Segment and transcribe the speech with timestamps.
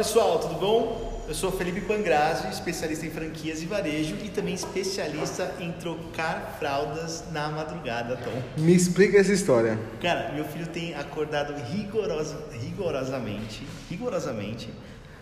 [0.00, 1.26] pessoal, tudo bom?
[1.28, 7.24] Eu sou Felipe Pangrazzi, especialista em franquias e varejo e também especialista em trocar fraldas
[7.30, 8.62] na madrugada, Tom.
[8.62, 9.78] Me explica essa história.
[10.00, 14.70] Cara, meu filho tem acordado rigorosa, rigorosamente, rigorosamente,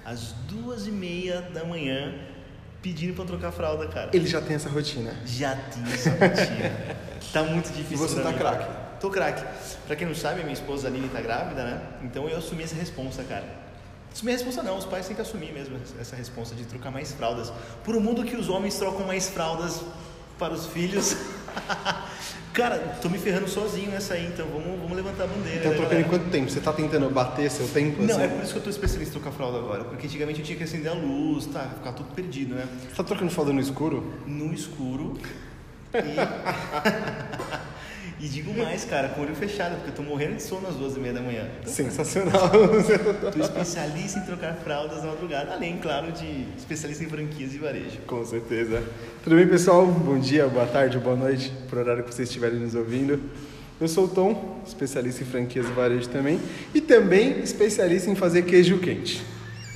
[0.04, 2.14] às duas e meia da manhã,
[2.80, 4.10] pedindo pra trocar fralda, cara.
[4.12, 5.12] Ele já tem essa rotina.
[5.26, 6.70] Já tem essa rotina.
[7.32, 8.06] tá muito difícil.
[8.06, 8.64] E você tá craque?
[9.00, 9.44] Tô craque.
[9.88, 11.82] Pra quem não sabe, minha esposa Aline tá grávida, né?
[12.04, 13.66] Então eu assumi essa responsa, cara.
[14.12, 17.12] Assumir a responsa não, os pais têm que assumir mesmo essa responsa de trocar mais
[17.12, 17.52] fraldas.
[17.84, 19.82] Por um mundo que os homens trocam mais fraldas
[20.38, 21.16] para os filhos.
[22.54, 25.62] cara, tô me ferrando sozinho nessa aí, então vamos, vamos levantar a bandeira.
[25.62, 26.50] Tá né, trocando em quanto tempo?
[26.50, 28.02] Você tá tentando bater seu tempo?
[28.02, 28.22] Não, assim?
[28.22, 29.84] é por isso que eu tô especialista em trocar fralda agora.
[29.84, 31.68] Porque antigamente eu tinha que acender a luz, tá?
[31.76, 32.66] Ficar tudo perdido, né?
[32.88, 34.12] Você tá trocando fralda no escuro?
[34.26, 35.18] no escuro
[35.94, 36.16] e...
[38.20, 40.74] e digo mais, cara, com o olho fechado, porque eu tô morrendo de sono às
[40.74, 41.48] duas e meia da manhã.
[41.64, 42.50] Sensacional.
[43.32, 47.98] Tô especialista em trocar fraldas na madrugada, além, claro, de especialista em franquias e varejo.
[48.08, 48.82] Com certeza.
[49.22, 49.86] Tudo bem, pessoal?
[49.86, 53.20] Bom dia, boa tarde, boa noite, por horário que vocês estiverem nos ouvindo.
[53.80, 56.40] Eu sou o Tom, especialista em franquias e varejo também,
[56.74, 59.22] e também especialista em fazer queijo quente.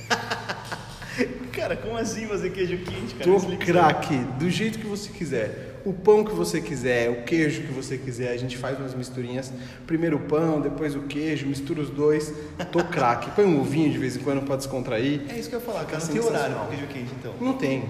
[1.53, 3.23] Cara, como assim fazer queijo quente, cara?
[3.23, 5.72] Tô craque, do jeito que você quiser.
[5.85, 9.51] O pão que você quiser, o queijo que você quiser, a gente faz umas misturinhas.
[9.85, 12.33] Primeiro o pão, depois o queijo, mistura os dois.
[12.71, 13.31] Tô craque.
[13.31, 15.23] Põe um ovinho de vez em quando pra descontrair.
[15.29, 16.01] É isso que eu ia falar, cara.
[16.01, 17.33] Não tem horário pro queijo quente, então.
[17.41, 17.83] Não tem.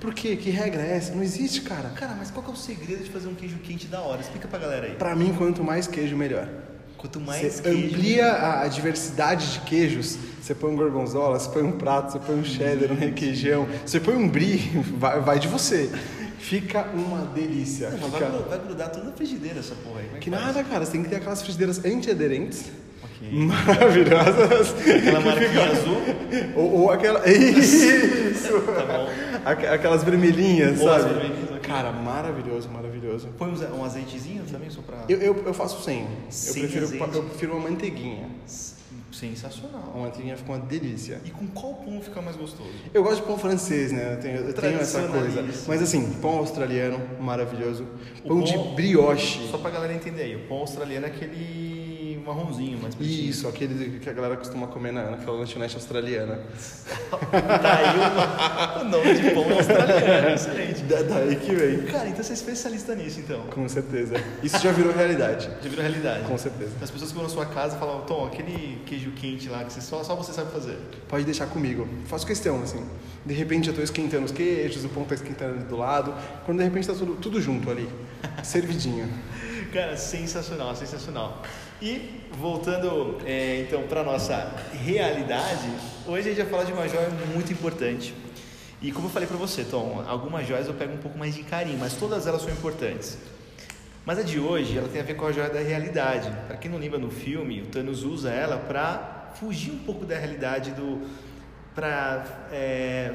[0.00, 0.34] Por quê?
[0.34, 1.14] Que regra é essa?
[1.14, 1.90] Não existe, cara.
[1.90, 4.20] Cara, mas qual que é o segredo de fazer um queijo quente da hora?
[4.20, 4.94] Explica pra galera aí.
[4.96, 6.48] Pra mim, quanto mais queijo, melhor.
[6.98, 7.86] Quanto mais Você queijo...
[7.86, 10.18] amplia a, a diversidade de queijos.
[10.40, 14.00] Você põe um gorgonzola, você põe um prato, você põe um cheddar, um requeijão, você
[14.00, 14.58] põe um brie,
[14.98, 15.88] vai, vai de você.
[16.60, 17.88] Fica uma delícia.
[17.90, 20.10] Não, Fica- vai, vai grudar tudo na frigideira essa porra aí.
[20.14, 20.42] É Que faz?
[20.44, 20.84] nada, cara.
[20.84, 22.64] Você tem que ter aquelas frigideiras antiaderentes.
[23.22, 24.74] Maravilhosas.
[24.80, 25.96] Aquela marquinha azul.
[26.56, 27.22] Ou, ou aquela.
[27.30, 28.60] Isso!
[28.60, 29.08] Tá bom.
[29.44, 31.04] Aqu- Aquelas vermelhinhas, Ou sabe?
[31.14, 31.60] vermelhinhas, ok.
[31.60, 33.28] Cara, maravilhoso, maravilhoso.
[33.38, 35.04] Põe um, azeitezinho também, só pra...
[35.08, 36.00] Eu, eu, eu faço sem.
[36.02, 37.14] Eu Sem prefiro, azeite.
[37.14, 38.28] eu prefiro uma manteiguinha.
[39.22, 39.92] Sensacional.
[39.94, 41.20] Uma manteiguinha fica uma delícia.
[41.24, 42.68] E com qual pão fica mais gostoso?
[42.92, 44.14] Eu gosto de pão francês, né?
[44.14, 45.44] Eu tenho, eu tenho essa coisa.
[45.68, 47.86] Mas assim, pão australiano, maravilhoso.
[48.24, 49.48] O Pão, de pão- brioche.
[49.50, 51.81] Só pra galera entender aí, o pão australiano é aquele
[52.22, 53.30] marronzinho, mais pretinho.
[53.30, 56.40] Isso, aquele que a galera costuma comer na, naquela lanchonete australiana.
[57.32, 60.82] Tá aí o, nome de pão australiano, excelente.
[60.82, 61.82] Da, daí que vem.
[61.82, 63.42] Cara, então você é especialista nisso, então.
[63.46, 64.14] Com certeza.
[64.42, 65.48] Isso já virou realidade.
[65.62, 66.24] Já virou realidade.
[66.24, 66.72] Com certeza.
[66.80, 69.80] As pessoas que vão na sua casa falam, Tom, aquele queijo quente lá que você
[69.80, 70.78] só, só você sabe fazer.
[71.08, 71.86] Pode deixar comigo.
[72.06, 72.84] Faço questão, assim.
[73.24, 76.14] De repente eu tô esquentando os queijos, o pão tá esquentando ali do lado.
[76.44, 77.88] Quando de repente tá tudo, tudo junto ali.
[78.42, 79.08] Servidinho.
[79.72, 81.42] Cara, sensacional, sensacional.
[81.82, 85.68] E voltando é, então para nossa realidade,
[86.06, 88.14] hoje a gente vai falar de uma joia muito importante.
[88.80, 91.42] E como eu falei para você, Tom, algumas joias eu pego um pouco mais de
[91.42, 93.18] carinho, mas todas elas são importantes.
[94.06, 96.30] Mas a de hoje, ela tem a ver com a joia da realidade.
[96.46, 100.16] Para quem não lembra no filme, o Thanos usa ela para fugir um pouco da
[100.16, 101.02] realidade do
[101.74, 102.24] para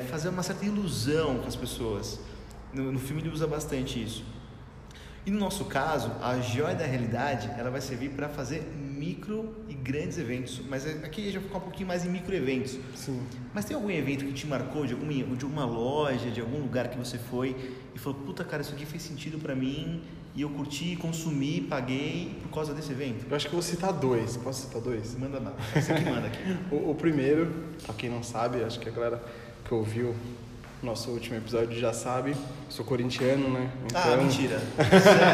[0.09, 2.19] fazer uma certa ilusão com as pessoas.
[2.73, 4.25] No, no filme ele usa bastante isso.
[5.27, 8.61] E no nosso caso, a joia da realidade, ela vai servir para fazer
[8.97, 10.61] micro e grandes eventos.
[10.69, 12.79] Mas aqui a gente vai focar um pouquinho mais em micro eventos.
[12.95, 13.21] Sim.
[13.53, 16.87] Mas tem algum evento que te marcou de alguma, de alguma loja, de algum lugar
[16.87, 17.53] que você foi
[17.93, 20.01] e falou, puta cara, isso aqui fez sentido para mim
[20.33, 23.25] e eu curti, consumi, paguei por causa desse evento?
[23.29, 24.37] Eu acho que eu vou citar dois.
[24.37, 25.13] Posso citar dois?
[25.15, 25.53] Manda lá.
[25.75, 26.39] Você que manda aqui.
[26.71, 27.53] O, o primeiro,
[27.85, 29.21] pra quem não sabe, acho que a galera
[29.65, 30.15] que ouviu
[30.81, 32.35] nosso último episódio já sabe.
[32.69, 33.69] Sou corintiano, né?
[33.93, 34.61] Ah, mentira.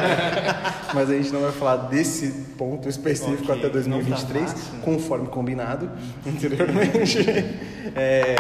[0.94, 4.80] Mas a gente não vai falar desse ponto específico Ok, até 2023, não tá fácil,
[4.82, 5.90] conforme combinado
[6.26, 7.20] anteriormente.
[7.96, 8.36] É,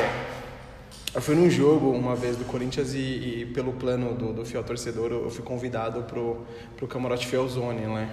[1.14, 4.64] eu fui num jogo uma vez do Corinthians e, e pelo plano do, do fiel
[4.64, 6.46] torcedor eu fui convidado pro,
[6.78, 8.10] pro camarote Fielzone, né?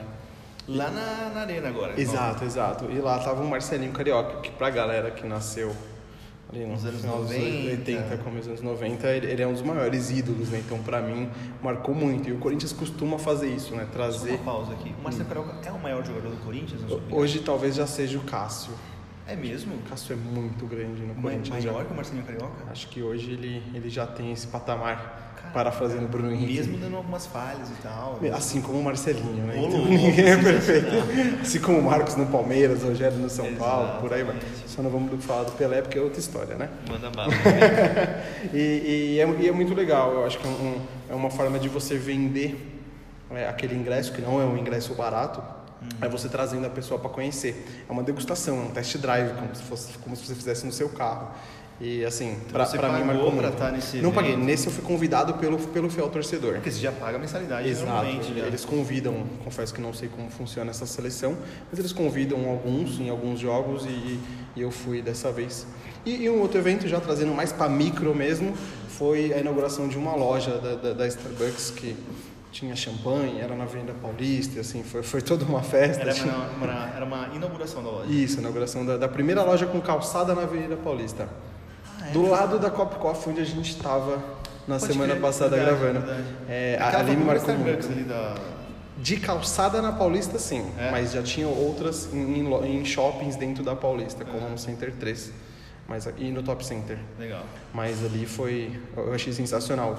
[0.69, 2.01] Lá na, na arena agora.
[2.01, 2.85] Exato, exato.
[2.91, 5.75] E lá tava o Marcelinho Carioca, que pra galera que nasceu
[6.53, 7.71] ali Nos anos final dos 90.
[7.71, 10.63] 80, começo dos anos 90, ele, é um dos maiores ídolos, né?
[10.65, 11.29] Então pra mim
[11.63, 12.29] marcou muito.
[12.29, 13.85] E o Corinthians costuma fazer isso, né?
[13.87, 14.95] Só Trazer uma pausa aqui.
[14.99, 16.83] O Marcelo Carioca é o maior jogador do Corinthians?
[17.11, 18.73] Hoje talvez já seja o Cássio.
[19.31, 19.75] É mesmo?
[19.77, 21.65] O Cássio é muito grande no Corinthians.
[21.65, 21.85] Maior já.
[21.85, 22.65] que o Marcelinho Carioca?
[22.71, 25.29] Acho que hoje ele, ele já tem esse patamar.
[25.37, 26.55] Cara, parafraseando Bruno Henrique.
[26.55, 28.19] Mesmo dando algumas falhas e tal.
[28.35, 29.55] Assim como o Marcelinho, né?
[29.65, 30.87] Então, ninguém é perfeito.
[31.41, 34.37] Assim como o Marcos no Palmeiras, o Rogério no São Paulo, por aí vai.
[34.37, 34.69] Exatamente.
[34.69, 36.69] Só não vamos falar do Pelé porque é outra história, né?
[36.89, 37.33] Manda bala.
[38.53, 40.81] E, e é, e é muito legal, eu acho que é, um-
[41.11, 42.57] é uma forma de você vender
[43.31, 45.43] é, aquele ingresso, que não é um ingresso barato,
[46.01, 47.85] É você trazendo a pessoa para conhecer.
[47.89, 50.73] É uma degustação, é um test drive, como se, fosse, como se você fizesse no
[50.73, 51.29] seu carro.
[51.81, 53.49] E assim, Então para mim pagou marcou muito.
[53.49, 54.45] estar nesse Não paguei, evento?
[54.45, 56.55] nesse eu fui convidado pelo, pelo fiel torcedor.
[56.57, 58.07] Porque você já paga a mensalidade Exato,
[58.47, 61.35] eles convidam, confesso que não sei como funciona essa seleção,
[61.71, 64.21] mas eles convidam alguns em alguns jogos e,
[64.55, 65.67] e eu fui dessa vez.
[66.05, 68.53] E, e um outro evento, já trazendo mais para micro mesmo,
[68.89, 71.97] foi a inauguração de uma loja da, da, da Starbucks que
[72.51, 76.03] tinha champanhe, era na Avenida Paulista, assim, foi, foi toda uma festa.
[76.03, 78.13] Era tinha- uma, uma- era uma inauguração da loja.
[78.13, 81.29] Isso, a inauguração da, da primeira loja com calçada na Avenida Paulista.
[82.01, 82.13] Ah, é?
[82.13, 84.17] Do lado da Cop Coffee, onde a gente estava
[84.67, 86.07] na Pode semana crer, passada verdade, gravando.
[86.07, 86.29] verdade.
[86.49, 87.87] É, a- Aquela ali me marcou muito.
[87.87, 88.35] ali da...
[88.99, 90.63] De calçada na Paulista, sim.
[90.79, 90.91] É?
[90.91, 94.51] Mas já tinha outras em, em em shoppings dentro da Paulista, como É.
[94.51, 95.33] no Center 3
[95.89, 96.99] mas, e no Top Center.
[97.19, 97.43] Legal.
[97.75, 98.79] Mas ali foi.
[98.97, 99.99] Eu achei sensacional.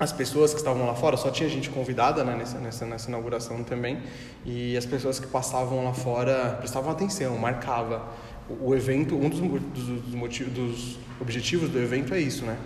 [0.00, 3.64] As pessoas que estavam lá fora, só tinha gente convidada né, nessa, nessa, nessa inauguração
[3.64, 4.00] também.
[4.44, 8.08] E as pessoas que passavam lá fora prestavam atenção, marcava.
[8.48, 12.56] O, o evento, um dos, dos, dos motivos, dos objetivos do evento é isso, né?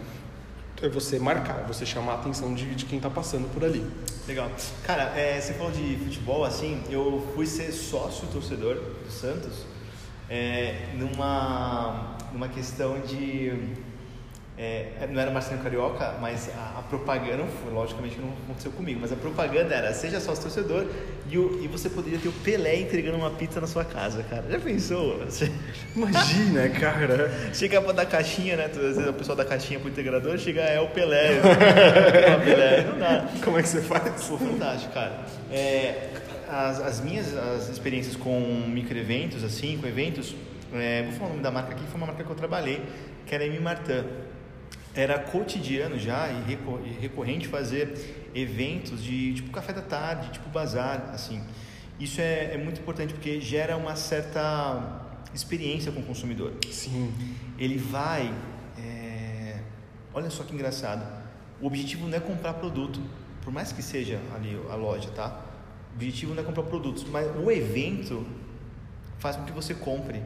[0.83, 3.87] É você marcar, você chamar a atenção de, de quem está passando por ali.
[4.27, 4.51] Legal.
[4.85, 9.65] Cara, é, você falou de futebol, assim, eu fui ser sócio torcedor do Santos
[10.29, 13.53] é, numa, numa questão de.
[14.63, 19.11] É, não era Marcelo Carioca, mas a, a propaganda, não logicamente não aconteceu comigo, mas
[19.11, 20.87] a propaganda era seja sócio torcedor
[21.29, 24.45] e, o, e você poderia ter o Pelé entregando uma pizza na sua casa, cara.
[24.49, 25.19] Já pensou?
[25.25, 25.51] Você
[25.97, 27.29] Imagina, cara.
[27.53, 28.67] chega pra dar caixinha, né?
[28.67, 31.39] Às vezes o pessoal da caixinha pro integrador chega, é o Pelé.
[31.43, 32.85] é o Pelé.
[32.85, 33.29] Não dá.
[33.43, 34.29] Como é que você faz?
[34.29, 35.25] Pô, fantástico, cara.
[35.51, 36.11] É,
[36.49, 38.39] as, as minhas as experiências com
[38.69, 40.37] microeventos, assim, com eventos,
[40.73, 42.81] é, vou falar o nome da marca aqui, foi uma marca que eu trabalhei,
[43.27, 43.59] que era M.
[43.59, 44.05] Martin.
[44.95, 51.11] Era cotidiano já e recor- recorrente fazer eventos de tipo café da tarde, tipo bazar,
[51.15, 51.43] assim.
[51.99, 55.01] Isso é, é muito importante porque gera uma certa
[55.35, 57.13] experiência com o consumidor Sim.
[57.59, 58.33] ele vai.
[58.79, 59.59] é,
[60.13, 61.07] Olha só que engraçado.
[61.61, 63.01] O objetivo não é comprar produto,
[63.43, 65.41] por mais que seja ali a loja, tá?
[65.93, 68.27] O objetivo não é comprar produtos, mas o evento
[69.19, 70.21] faz com que você compre.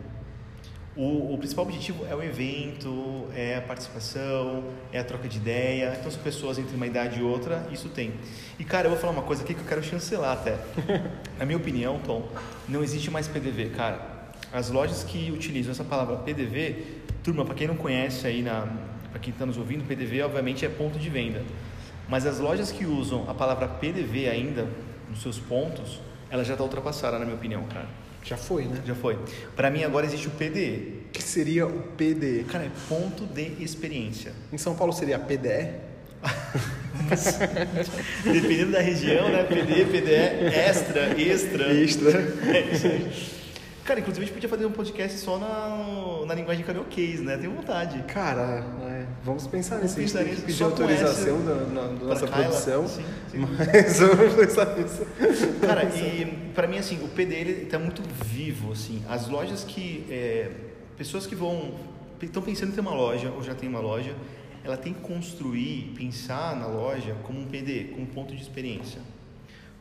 [0.97, 5.95] O, o principal objetivo é o evento, é a participação, é a troca de ideia.
[5.95, 8.15] Então, as pessoas entre uma idade e outra, isso tem.
[8.59, 10.57] E, cara, eu vou falar uma coisa aqui que eu quero chancelar até.
[11.39, 12.27] Na minha opinião, Tom,
[12.67, 14.17] não existe mais PDV, cara.
[14.51, 18.67] As lojas que utilizam essa palavra PDV, turma, para quem não conhece aí, na,
[19.11, 21.43] para quem está nos ouvindo, PDV obviamente é ponto de venda.
[22.09, 24.67] Mas as lojas que usam a palavra PDV ainda
[25.11, 26.01] nos seus pontos,
[26.31, 28.06] ela já está ultrapassada, na minha opinião, cara.
[28.27, 28.83] Já foi, né?
[28.85, 29.17] Já foi.
[29.55, 31.05] Para mim agora existe o PDE.
[31.13, 32.45] Que seria o PDE?
[32.51, 34.33] Cara, é ponto de experiência.
[34.53, 35.71] Em São Paulo seria PDE?
[38.25, 39.45] Dependendo da região, né?
[39.45, 41.73] PDE, PDE, extra, extra.
[41.73, 42.21] Extra.
[42.53, 43.13] É isso aí.
[43.85, 47.37] Cara, inclusive a gente podia fazer um podcast só na, na linguagem carioquês, né?
[47.37, 48.03] Tenho vontade.
[48.09, 48.65] Cara,
[49.25, 49.97] vamos pensar nisso.
[50.01, 50.43] Gente pensar nisso.
[50.43, 52.45] pedir autorização da, na- da pra nossa Kyla.
[52.45, 52.89] produção.
[52.89, 53.39] Sim, sim.
[53.39, 55.07] Mas vamos pensar nisso.
[55.61, 59.03] Cara, e pra mim, assim, o PD ele tá muito vivo, assim.
[59.09, 60.05] As lojas que...
[60.11, 60.51] é,
[60.97, 61.75] pessoas que vão...
[62.23, 64.15] Estão pensando em ter uma loja, ou já tem uma loja,
[64.65, 69.01] ela tem que construir, pensar na loja como um PD, como um ponto de experiência.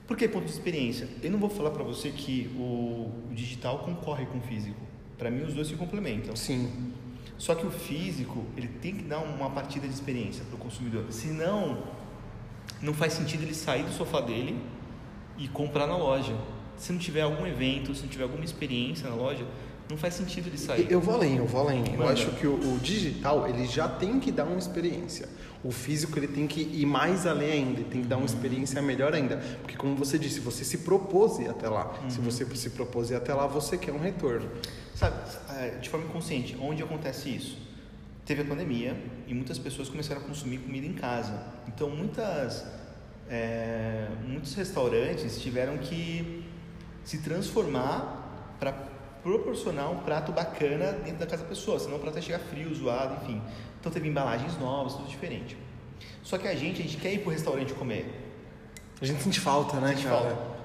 [0.06, 1.08] Por que ponto de experiência?
[1.24, 4.76] Eu não vou falar pra você que o, digital concorre com o físico.
[5.18, 6.36] Pra mim, os dois se complementam.
[6.36, 6.70] Sim.
[7.38, 11.06] Só que o físico, ele tem que dar uma partida de experiência para o consumidor.
[11.10, 11.84] Senão,
[12.82, 14.58] não faz sentido ele sair do sofá dele
[15.38, 16.36] e comprar na loja.
[16.78, 19.46] Se não tiver algum evento, se não tiver alguma experiência na loja,
[19.90, 20.88] não faz sentido ele sair.
[20.90, 21.84] Eu vou além, eu vou além.
[21.94, 25.30] Eu acho que o, o digital, ele já tem que dar uma experiência.
[25.64, 28.82] O físico, ele tem que ir mais além ainda, ele tem que dar uma experiência
[28.82, 29.38] melhor ainda.
[29.62, 31.94] Porque como você disse, você se propôs ir até lá.
[32.10, 34.50] Se você se propôs ir até lá, você quer um retorno.
[34.96, 35.18] Sabe,
[35.58, 37.58] é, de forma inconsciente, onde acontece isso?
[38.26, 38.96] Teve a pandemia
[39.28, 41.38] e muitas pessoas começaram a consumir comida em casa.
[41.68, 42.66] Então, muitas,
[43.30, 46.46] é, muitos restaurantes tiveram que
[47.04, 48.72] se transformar para
[49.22, 52.74] proporcionar um prato bacana dentro da casa da pessoa, senão o prato ia chegar frio,
[52.74, 53.42] zoado, enfim.
[53.80, 55.58] Então, teve embalagens novas, tudo diferente.
[56.24, 58.24] Só que a gente, a gente quer ir pro restaurante comer.
[59.02, 60.22] A gente sente falta, né, Sente cara?
[60.22, 60.56] falta.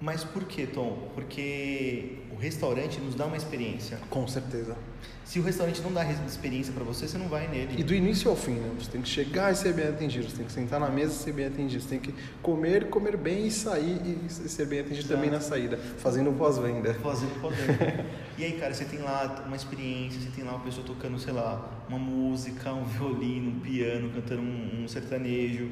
[0.00, 1.08] Mas por que, Tom?
[1.14, 3.98] Porque o restaurante nos dá uma experiência.
[4.10, 4.76] Com certeza.
[5.24, 7.76] Se o restaurante não dá experiência pra você, você não vai nele.
[7.78, 8.70] E do início ao fim, né?
[8.78, 11.16] Você tem que chegar e ser bem atendido, você tem que sentar na mesa e
[11.16, 15.06] ser bem atendido, você tem que comer, comer bem e sair e ser bem atendido
[15.06, 15.14] Exato.
[15.14, 16.92] também na saída, fazendo pós-venda.
[16.94, 18.04] Fazendo podendo.
[18.36, 21.32] e aí, cara, você tem lá uma experiência, você tem lá uma pessoa tocando, sei
[21.32, 25.70] lá, uma música, um violino, um piano, cantando um, um sertanejo.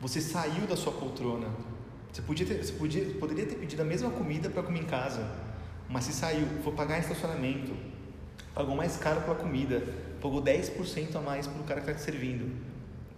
[0.00, 1.46] Você saiu da sua poltrona
[2.12, 5.30] Você, podia ter, você podia, poderia ter pedido a mesma comida para comer em casa,
[5.92, 7.72] mas se saiu, for pagar estacionamento,
[8.54, 9.82] pagou mais caro pela comida,
[10.22, 12.50] pagou 10% a mais para o cara que está te servindo.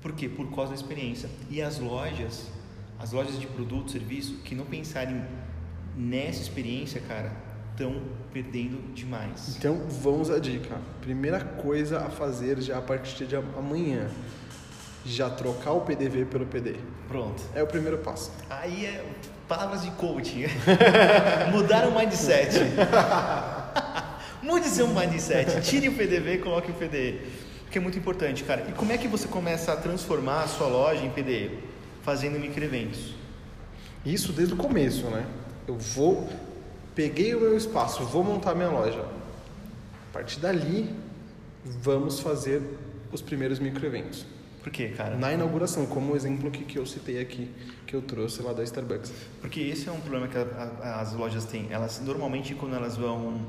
[0.03, 0.29] Por quê?
[0.29, 1.31] Por causa da experiência.
[1.49, 2.49] E as lojas,
[2.99, 5.25] as lojas de produto, serviço, que não pensarem
[5.97, 7.33] nessa experiência, cara,
[7.71, 8.03] estão
[8.33, 9.57] perdendo demais.
[9.57, 10.77] Então vamos à dica.
[11.01, 14.11] Primeira coisa a fazer já a partir de amanhã.
[15.05, 16.77] Já trocar o PDV pelo PD.
[17.09, 17.43] Pronto.
[17.55, 18.33] É o primeiro passo.
[18.49, 19.05] Aí é
[19.49, 20.45] palavras de coaching.
[21.53, 22.59] Mudar o mindset.
[24.43, 25.61] Mude seu mindset.
[25.63, 27.21] Tire o PDV e coloque o PDE.
[27.71, 28.67] Que é muito importante, cara.
[28.69, 31.59] E como é que você começa a transformar a sua loja em PDE?
[32.03, 33.15] Fazendo microeventos.
[34.05, 35.27] Isso desde o começo, né?
[35.67, 36.29] Eu vou,
[36.95, 39.01] peguei o meu espaço, vou montar minha loja.
[39.01, 40.95] A partir dali,
[41.65, 42.63] vamos fazer
[43.11, 44.27] os primeiros microeventos.
[44.65, 45.15] Por quê, cara?
[45.15, 47.51] Na inauguração, como o exemplo que, que eu citei aqui,
[47.87, 49.13] que eu trouxe lá da Starbucks.
[49.39, 50.43] Porque esse é um problema que a,
[50.83, 51.67] a, as lojas têm.
[51.71, 53.43] Elas, normalmente, quando elas vão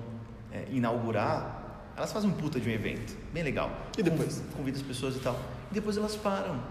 [0.52, 3.72] é, inaugurar, elas fazem um puta de um evento, bem legal.
[3.98, 4.44] E depois?
[4.58, 5.40] Convida as pessoas e tal.
[5.72, 6.62] E depois elas param.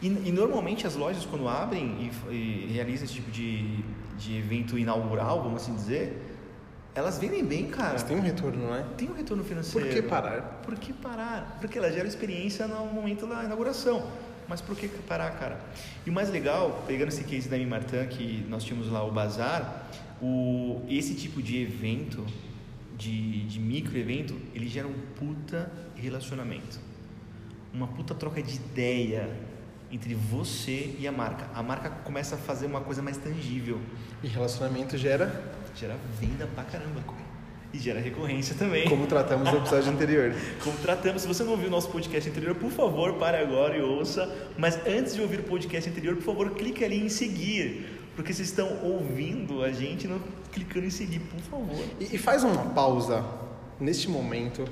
[0.00, 3.82] E, e normalmente as lojas, quando abrem e, e realizam esse tipo de,
[4.16, 6.35] de evento inaugural, vamos assim dizer,
[6.96, 7.90] elas vendem bem, cara.
[7.90, 8.82] Elas têm um retorno, não é?
[8.96, 9.86] Tem um retorno financeiro.
[9.86, 10.40] Por que parar?
[10.64, 11.58] Por que parar?
[11.60, 14.10] Porque ela gera experiência no momento da inauguração.
[14.48, 15.60] Mas por que parar, cara?
[16.06, 19.88] E o mais legal, pegando esse case da Mimartan, que nós tínhamos lá o bazar,
[20.22, 22.24] o, esse tipo de evento,
[22.96, 26.80] de, de micro evento, ele gera um puta relacionamento.
[27.74, 29.28] Uma puta troca de ideia
[29.92, 31.46] entre você e a marca.
[31.54, 33.80] A marca começa a fazer uma coisa mais tangível.
[34.22, 37.02] E relacionamento gera gera venda pra caramba.
[37.72, 38.88] E gera recorrência também.
[38.88, 40.34] Como tratamos no episódio anterior.
[40.64, 41.22] Como tratamos.
[41.22, 44.32] Se você não ouviu o nosso podcast anterior, por favor, pare agora e ouça.
[44.56, 47.86] Mas antes de ouvir o podcast anterior, por favor, clique ali em seguir.
[48.14, 51.84] Porque vocês estão ouvindo a gente não clicando em seguir, por favor.
[52.00, 53.22] E, e faz uma pausa
[53.78, 54.64] neste momento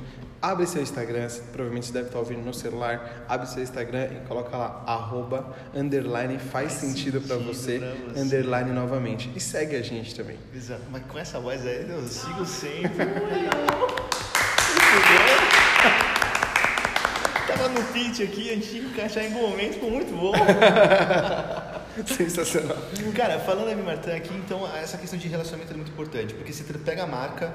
[0.44, 4.54] abre seu Instagram, provavelmente você deve estar ouvindo no celular, abre seu Instagram e coloca
[4.54, 9.32] lá, arroba, underline, faz, faz sentido, sentido para você, você, underline novamente.
[9.34, 10.38] E segue a gente também.
[10.54, 12.90] Exato, mas com essa voz aí eu sigo sempre.
[17.46, 20.32] Tava no pitch aqui, a gente tinha que encaixar em algum momento, ficou muito bom.
[22.06, 22.76] Sensacional.
[23.14, 26.64] Cara, falando da Martin aqui, então essa questão de relacionamento é muito importante, porque você
[26.64, 27.54] pega a marca,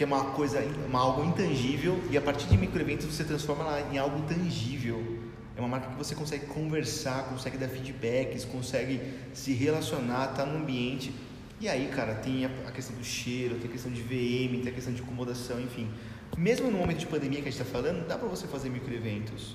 [0.00, 3.92] que é uma coisa, uma, algo intangível, e a partir de microeventos você transforma ela
[3.92, 5.18] em algo tangível.
[5.54, 8.98] É uma marca que você consegue conversar, consegue dar feedbacks, consegue
[9.34, 11.12] se relacionar, tá no ambiente.
[11.60, 14.74] E aí, cara, tem a, questão do cheiro, tem a questão de VM, tem a
[14.74, 15.86] questão de acomodação, enfim.
[16.34, 19.54] Mesmo no momento de pandemia que a gente está falando, dá para você fazer microeventos.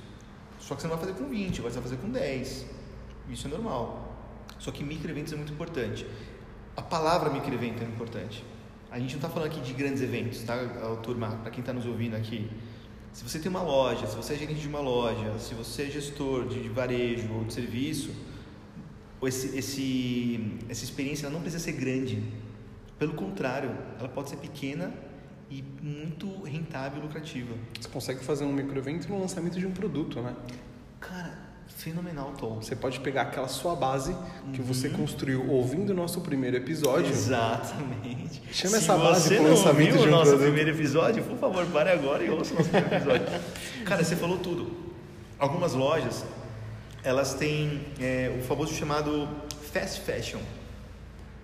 [0.59, 2.65] Só que você não vai fazer com 20, agora você vai fazer com 10.
[3.31, 4.15] Isso é normal.
[4.59, 6.05] Só que microeventos é muito importante.
[6.77, 8.45] A palavra microevento é importante.
[8.95, 10.57] A gente não está falando aqui de grandes eventos, tá,
[11.03, 11.27] turma?
[11.27, 12.49] Para quem está nos ouvindo aqui.
[13.11, 15.87] Se você tem uma loja, se você é gerente de uma loja, se você é
[15.87, 18.11] gestor de, varejo ou de serviço,
[19.21, 22.23] esse, esse, essa experiência não precisa ser grande.
[22.97, 24.93] Pelo contrário, ela pode ser pequena
[25.51, 27.53] e muito rentável e lucrativa.
[27.77, 30.33] Você consegue fazer um microevento no lançamento de um produto, né?
[31.85, 32.55] Fenomenal, Tom.
[32.55, 34.17] Você pode pegar aquela sua base
[34.51, 34.65] que uhum.
[34.65, 37.11] você construiu ouvindo o nosso primeiro episódio.
[37.11, 38.41] Exatamente.
[38.51, 40.45] Chama Se essa base para o lançamento de um nosso produto.
[40.45, 43.27] primeiro episódio, por favor, pare agora e ouça o nosso primeiro episódio.
[43.85, 44.75] Cara, você falou tudo.
[45.37, 46.25] Algumas lojas,
[47.03, 49.29] elas têm é, o famoso chamado
[49.71, 50.39] fast fashion,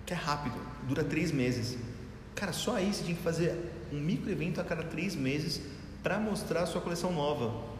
[0.04, 0.56] que é rápido,
[0.88, 1.78] dura três meses.
[2.34, 3.56] Cara, só aí você tinha que fazer
[3.92, 5.62] um micro evento a cada três meses
[6.02, 7.70] para mostrar a sua coleção nova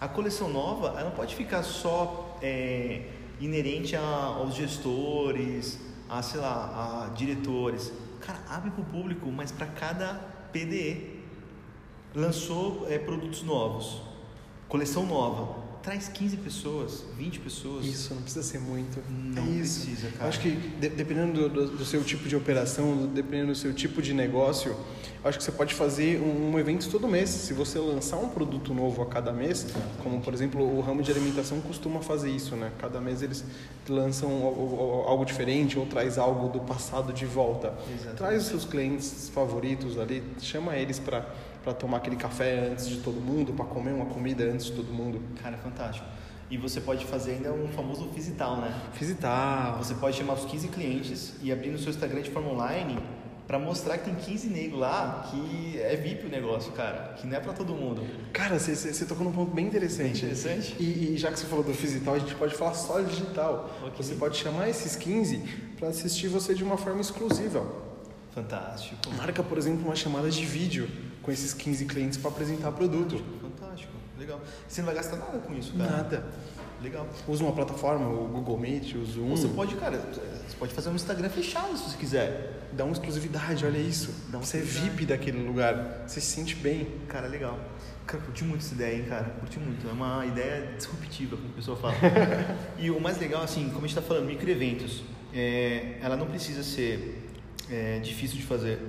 [0.00, 3.02] a coleção nova ela não pode ficar só é,
[3.38, 5.78] inerente a, aos gestores,
[6.08, 7.92] a sei lá, a diretores.
[8.20, 10.14] Cara, abre para o público, mas para cada
[10.52, 11.20] PDE.
[12.12, 14.02] Lançou é, produtos novos,
[14.68, 17.84] coleção nova traz 15 pessoas, 20 pessoas.
[17.84, 19.02] Isso, não precisa ser muito.
[19.08, 20.28] Não é precisa, cara.
[20.28, 24.02] Acho que de, dependendo do, do, do, seu tipo de operação, dependendo do seu tipo
[24.02, 24.76] de negócio,
[25.24, 27.30] acho que você pode fazer um, um, evento todo mês.
[27.30, 29.66] Se você lançar um produto novo a cada mês,
[30.02, 32.70] como por exemplo o ramo de alimentação costuma fazer isso, né?
[32.78, 33.44] Cada mês eles
[33.88, 34.30] lançam
[35.06, 37.74] algo diferente ou traz algo do passado de volta.
[37.88, 38.16] Exatamente.
[38.16, 41.26] Traz os seus clientes favoritos ali, chama eles para
[41.62, 44.92] para tomar aquele café antes de todo mundo, para comer uma comida antes de todo
[44.92, 45.22] mundo.
[45.42, 46.06] Cara, fantástico.
[46.50, 48.74] E você pode fazer ainda um famoso visital, né?
[48.98, 49.78] Visital.
[49.78, 52.98] Você pode chamar os 15 clientes e abrir no seu Instagram de forma online
[53.50, 57.14] Pra mostrar que tem 15 negros lá, que é VIP o negócio, cara.
[57.14, 58.06] Que não é pra todo mundo.
[58.32, 60.24] Cara, você, tocou num ponto bem interessante.
[60.24, 60.76] Bem interessante.
[60.78, 63.68] E, e já que você falou do digital, a gente pode falar só digital.
[63.82, 63.94] Ok.
[63.98, 65.38] Você pode chamar esses 15
[65.76, 67.66] para assistir você de uma forma exclusiva.
[68.32, 69.12] Fantástico.
[69.16, 70.88] Marca, por exemplo, uma chamada de vídeo
[71.30, 73.22] com esses 15 clientes para apresentar produto.
[73.40, 73.92] Fantástico.
[74.18, 74.40] Legal.
[74.68, 75.90] Você não vai gastar nada com isso, cara.
[75.90, 76.26] Nada.
[76.82, 77.06] Legal.
[77.28, 79.30] Usa uma plataforma, o Google Meet, o Zoom.
[79.30, 82.68] Você pode, cara, você pode fazer um Instagram fechado se você quiser.
[82.72, 84.12] Dá uma exclusividade, olha isso.
[84.28, 84.60] Dá você é.
[84.60, 86.04] VIP daquele lugar.
[86.06, 86.88] Você se sente bem.
[87.06, 87.58] Cara, legal.
[88.06, 89.30] Cara, curti muito essa ideia, hein, cara.
[89.38, 89.88] Curti muito.
[89.88, 91.94] É uma ideia disruptiva, como a pessoa fala.
[92.78, 96.62] e o mais legal, assim, como a gente tá falando, microeventos, é, ela não precisa
[96.64, 97.30] ser
[97.70, 98.80] é, difícil de fazer.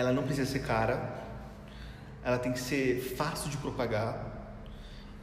[0.00, 1.20] Ela não precisa ser cara.
[2.24, 4.26] Ela tem que ser fácil de propagar.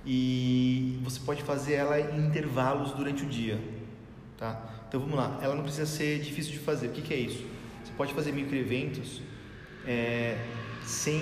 [0.05, 3.59] E você pode fazer ela em intervalos durante o dia,
[4.37, 4.61] tá?
[4.87, 5.39] Então vamos lá.
[5.41, 6.87] Ela não precisa ser difícil de fazer.
[6.87, 7.43] O que, que é isso?
[7.83, 9.21] Você pode fazer microeventos
[9.85, 10.37] é,
[10.85, 11.21] sem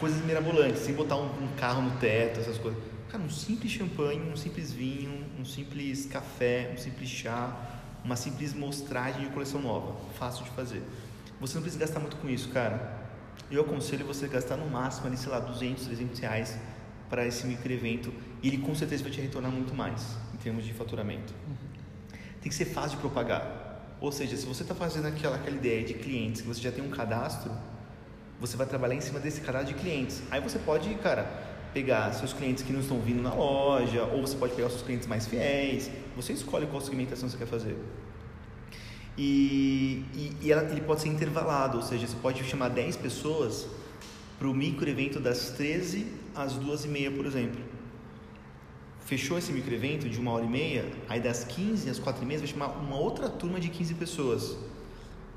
[0.00, 2.82] coisas mirabolantes, sem botar um, um carro no teto, essas coisas.
[3.10, 7.54] Cara, um simples champanhe, um simples vinho, um simples café, um simples chá,
[8.02, 10.82] uma simples mostragem de coleção nova, fácil de fazer.
[11.40, 13.06] Você não precisa gastar muito com isso, cara.
[13.50, 16.58] Eu aconselho você gastar no máximo ali, sei lá, 200, 300 reais
[17.08, 18.12] para esse microevento
[18.42, 21.32] e ele com certeza vai te retornar muito mais em termos de faturamento.
[22.40, 23.96] Tem que ser fácil de propagar.
[24.00, 26.84] Ou seja, se você está fazendo aquela, aquela ideia de clientes, que você já tem
[26.84, 27.50] um cadastro,
[28.40, 30.22] você vai trabalhar em cima desse cadastro de clientes.
[30.30, 31.24] Aí você pode, cara,
[31.72, 34.84] pegar seus clientes que não estão vindo na loja, ou você pode pegar os seus
[34.84, 35.90] clientes mais fiéis.
[36.14, 37.76] Você escolhe qual segmentação você quer fazer.
[39.16, 43.66] E, e, e ela- ele pode ser intervalado, ou seja, você pode chamar 10 pessoas
[44.38, 47.60] para o microevento das 13 às 2h30, por exemplo.
[49.06, 52.40] Fechou esse microevento de uma hora e meia, aí das 15 às 4 e meia
[52.40, 54.56] você vai chamar uma outra turma de 15 pessoas.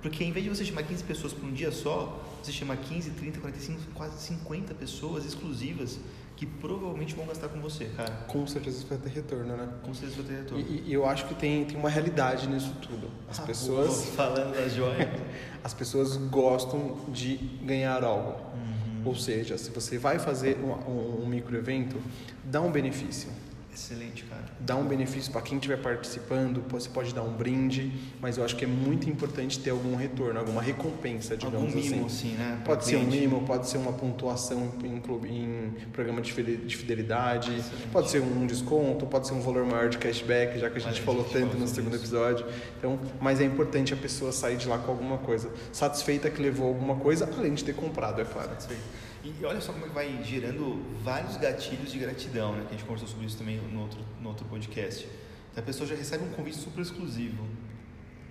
[0.02, 3.12] Porque em vez de você chamar 15 pessoas por um dia só, você chama 15,
[3.12, 6.00] 30, 45, quase 50 pessoas exclusivas
[6.40, 8.10] que provavelmente vão gastar com você, cara.
[8.30, 9.68] Com certeza vai ter retorno, né?
[9.84, 10.66] Com certeza vai ter retorno.
[10.70, 13.10] e- e eu acho que tem, tem uma realidade nisso tudo.
[13.30, 15.10] As Ah, pessoas, falando da joia.
[15.62, 18.40] as pessoas gostam de ganhar algo.
[18.54, 19.02] Uhum.
[19.04, 21.98] Ou seja, se você vai fazer um, um, um microevento,
[22.46, 23.30] dá um benefício.
[23.74, 24.44] Excelente, cara.
[24.60, 28.56] Dá um benefício para quem estiver participando, você pode dar um brinde, mas eu acho
[28.56, 32.28] que é muito importante ter algum retorno, alguma recompensa, digamos Algum mimo, assim.
[32.30, 32.62] assim, né?
[32.66, 36.76] Pode ser um mimo, pode ser uma pontuação em, clube, em programa de fide- de
[36.76, 37.88] fidelidade, Excelente.
[37.92, 41.00] pode ser um desconto, pode ser um valor maior de cashback, já que a gente
[41.00, 42.04] a falou gente tanto falou no sobre segundo isso.
[42.04, 42.46] episódio.
[42.78, 46.68] Então, mas é importante a pessoa sair de lá com alguma coisa, satisfeita que levou
[46.68, 48.50] alguma coisa, além de ter comprado, é claro.
[48.50, 48.82] Satisfeito.
[49.24, 52.62] E olha só como é que vai gerando vários gatilhos de gratidão, né?
[52.62, 55.06] Que a gente conversou sobre isso também no outro, no outro podcast.
[55.52, 57.46] Então a pessoa já recebe um convite super exclusivo.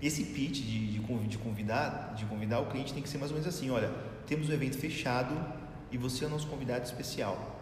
[0.01, 3.31] Esse pitch de, de, convi- de convidar, de convidar o cliente tem que ser mais
[3.31, 3.91] ou menos assim, olha,
[4.27, 5.37] temos um evento fechado
[5.91, 7.57] e você é o nosso convidado especial.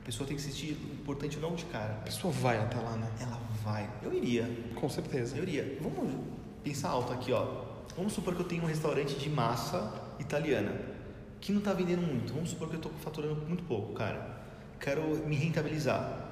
[0.00, 1.94] A pessoa tem que se sentir importante não de cara.
[1.94, 3.10] A pessoa vai até lá, né?
[3.20, 3.90] Ela vai.
[4.02, 4.48] Eu iria.
[4.76, 5.36] Com certeza.
[5.36, 5.78] Eu iria.
[5.82, 6.14] Vamos
[6.62, 7.64] pensar alto aqui, ó.
[7.96, 10.95] Vamos supor que eu tenho um restaurante de massa italiana
[11.40, 12.32] que não está vendendo muito.
[12.32, 14.40] Vamos supor que eu estou faturando muito pouco, cara.
[14.80, 16.28] Quero me rentabilizar.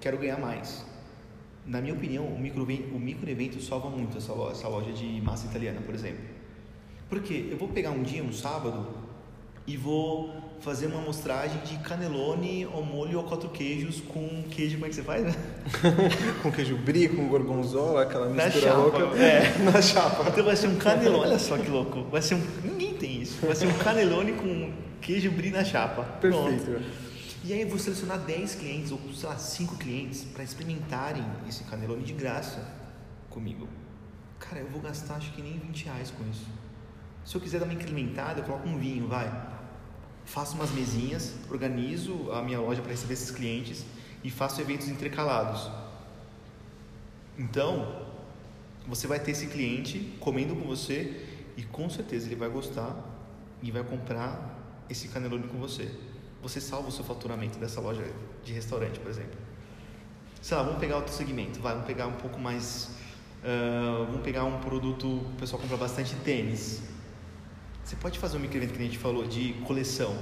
[0.00, 0.84] Quero ganhar mais.
[1.66, 5.46] Na minha opinião, o micro o microevento salva muito essa loja, essa loja de massa
[5.46, 6.24] italiana, por exemplo.
[7.08, 7.48] Por quê?
[7.50, 8.86] Eu vou pegar um dia, um sábado,
[9.66, 14.86] e vou fazer uma amostragem de canelone ao molho a quatro queijos com queijo, como
[14.86, 15.34] é que você faz, né?
[16.42, 19.18] com queijo brie, com gorgonzola, aquela Na mistura chapa, louca.
[19.18, 19.58] é.
[19.62, 20.28] Na chapa.
[20.28, 22.02] Então vai ser um canelone, olha só que louco.
[22.10, 22.42] Vai ser um.
[22.64, 22.94] Ninguém
[23.28, 23.46] isso.
[23.46, 26.02] Vai ser um canelone com queijo brie na chapa.
[26.20, 26.64] Pronto.
[26.64, 27.08] Perfeito.
[27.44, 31.62] E aí eu vou selecionar 10 clientes, ou sei lá, 5 clientes, para experimentarem esse
[31.64, 32.66] canelone de graça
[33.30, 33.68] comigo.
[34.40, 36.46] Cara, eu vou gastar acho que nem 20 reais com isso.
[37.24, 39.30] Se eu quiser dar uma incrementada, eu coloco um vinho, vai.
[40.24, 43.84] Faço umas mesinhas, organizo a minha loja para receber esses clientes
[44.24, 45.70] e faço eventos intercalados.
[47.38, 48.06] Então,
[48.86, 51.24] você vai ter esse cliente comendo com você
[51.56, 53.17] e com certeza ele vai gostar
[53.62, 54.56] e vai comprar
[54.88, 55.90] esse canelone com você.
[56.42, 58.04] Você salva o seu faturamento dessa loja
[58.44, 59.36] de restaurante, por exemplo.
[60.40, 62.90] Sei lá, vamos pegar outro segmento, vai, vamos pegar um pouco mais.
[63.44, 66.80] ah, vamos pegar um produto, o pessoal compra bastante tênis.
[67.84, 70.16] Você pode fazer um microevento que a gente falou de coleção.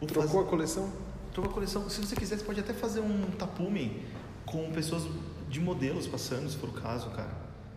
[0.00, 0.92] Ou Trocou faz- a coleção?
[1.32, 1.88] Trocou a coleção.
[1.88, 4.04] Se você quiser, você pode até fazer um tapume
[4.46, 5.06] com pessoas
[5.48, 7.30] de modelos passando, se for o caso, cara.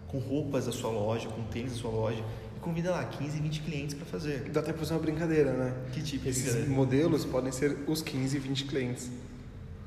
[0.07, 2.23] Com roupas da sua loja, com tênis da sua loja.
[2.63, 4.49] Convida lá 15, 20 clientes para fazer.
[4.51, 5.73] Dá até pra fazer uma brincadeira, né?
[5.91, 6.71] Que tipo de Esses brincadeira?
[6.75, 9.09] modelos podem ser os 15, 20 clientes.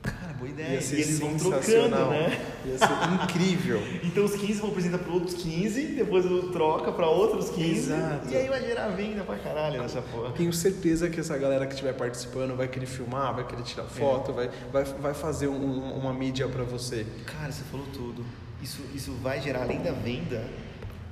[0.02, 0.74] Cara, boa ideia.
[0.74, 2.10] Ia ser e eles vão trocando, sensacional.
[2.10, 2.46] né?
[2.66, 3.80] Ia ser incrível.
[4.04, 7.70] Então os 15 vão apresentar para outros 15, depois troca para outros 15.
[7.92, 8.28] Exato.
[8.30, 10.30] E aí vai gerar venda pra caralho nessa porra.
[10.32, 14.32] Tenho certeza que essa galera que estiver participando vai querer filmar, vai querer tirar foto,
[14.32, 17.04] vai, vai, vai fazer um- uma mídia pra você.
[17.26, 18.24] Cara, você falou tudo.
[18.62, 20.44] Isso, isso vai gerar, além da venda,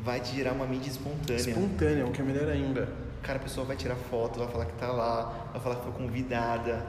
[0.04, 1.40] vai te gerar uma mídia espontânea.
[1.40, 2.88] Espontâneo, o que é melhor ainda.
[3.22, 5.92] Cara, a pessoa vai tirar foto, vai falar que tá lá, vai falar que foi
[5.92, 6.86] convidada.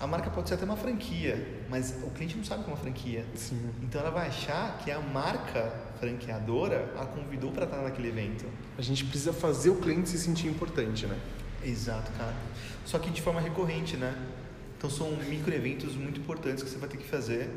[0.00, 2.80] A marca pode ser até uma franquia, mas o cliente não sabe que é uma
[2.80, 3.24] franquia.
[3.34, 3.70] Sim.
[3.82, 8.44] Então ela vai achar que a marca franqueadora a convidou para estar naquele evento.
[8.76, 11.18] A gente precisa fazer o cliente se sentir importante, né?
[11.64, 12.34] Exato, cara.
[12.84, 14.14] Só que de forma recorrente, né?
[14.76, 17.50] Então são micro eventos muito importantes que você vai ter que fazer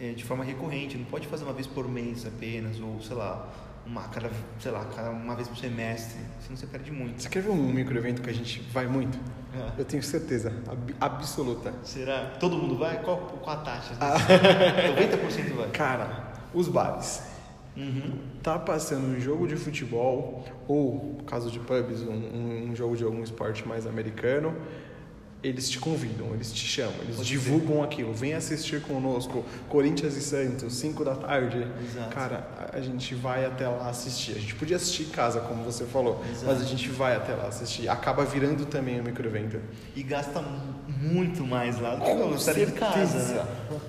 [0.00, 0.96] eh, de forma recorrente.
[0.96, 3.48] Não pode fazer uma vez por mês apenas, ou sei lá,
[3.88, 6.18] uma, cada, sei lá, cada, uma vez por semestre.
[6.40, 7.22] Senão você perde muito.
[7.22, 9.18] Você quer ver um microevento que a gente vai muito?
[9.54, 9.80] É.
[9.80, 11.72] Eu tenho certeza, ab- absoluta.
[11.82, 12.32] Será?
[12.38, 13.02] Todo mundo vai?
[13.02, 13.94] Qual, qual a taxa?
[13.96, 15.70] 90% vai.
[15.70, 17.22] Cara, os bares.
[17.76, 18.18] Uhum.
[18.42, 23.04] Tá passando um jogo de futebol, ou, no caso de pubs, um- um jogo de
[23.04, 24.54] algum esporte mais americano,
[25.42, 28.12] eles te convidam, eles te chamam, eles Pode divulgam aquilo.
[28.12, 31.64] Vem assistir conosco, Corinthians e Santos, 5 da tarde.
[31.84, 32.10] Exato.
[32.14, 34.32] Cara, a- gente vai até lá assistir.
[34.32, 36.46] A gente podia assistir em casa, como você falou, Exato.
[36.46, 37.88] mas a gente vai até lá assistir.
[37.88, 39.60] Acaba virando também um microevento.
[39.94, 43.18] E gasta mu- muito mais lá do que Com eu estaria em casa.
[43.70, 43.80] Né?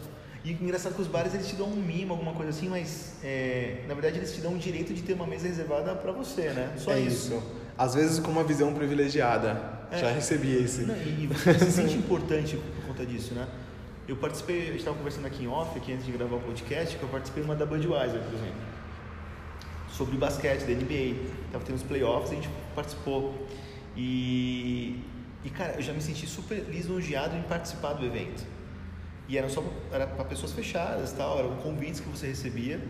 [0.45, 2.69] E o engraçado é que os bares eles te dão um mimo, alguma coisa assim,
[2.69, 6.11] mas é, na verdade eles te dão o direito de ter uma mesa reservada pra
[6.11, 6.73] você, né?
[6.77, 7.33] Só é isso.
[7.33, 7.43] isso.
[7.79, 9.79] Às vezes com uma visão privilegiada.
[9.89, 9.99] É.
[9.99, 10.81] Já recebi esse.
[10.81, 13.47] Não, e você se sente importante por conta disso, né?
[14.05, 16.97] Eu participei, a gente estava conversando aqui em off, aqui antes de gravar o podcast,
[16.97, 18.61] que eu participei uma da Budweiser, por exemplo.
[19.93, 21.15] Sobre basquete da NBA.
[21.53, 23.47] Tava tendo os playoffs, a gente participou.
[23.95, 25.01] E,
[25.45, 28.45] e cara, eu já me senti super lisonjeado em participar do evento.
[29.29, 32.81] E era só era para pessoas fechadas, tal, eram convites que você recebia.